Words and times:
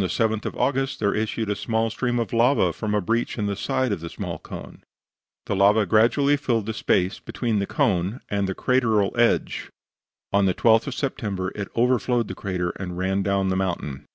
On 0.00 0.04
the 0.04 0.08
7th 0.08 0.46
of 0.46 0.56
August 0.56 0.98
there 0.98 1.12
issued 1.12 1.50
a 1.50 1.54
small 1.54 1.90
stream 1.90 2.18
of 2.18 2.32
lava 2.32 2.72
from 2.72 2.94
a 2.94 3.02
breach 3.02 3.36
in 3.36 3.44
the 3.44 3.54
side 3.54 3.92
of 3.92 4.02
a 4.02 4.08
small 4.08 4.38
cone; 4.38 4.82
the 5.44 5.54
lava 5.54 5.84
gradually 5.84 6.38
filled 6.38 6.64
the 6.64 6.72
space 6.72 7.18
between 7.18 7.58
the 7.58 7.66
cone 7.66 8.22
and 8.30 8.48
the 8.48 8.54
crateral 8.54 9.14
edge; 9.18 9.68
on 10.32 10.46
the 10.46 10.54
12th 10.54 10.86
of 10.86 10.94
September 10.94 11.52
it 11.54 11.68
overflowed 11.76 12.28
the 12.28 12.34
crater, 12.34 12.70
and 12.76 12.96
ran 12.96 13.22
down 13.22 13.50
the 13.50 13.56
mountain. 13.56 14.06